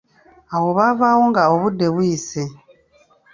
[0.53, 2.43] Awo baavaawo nga obudde buyise.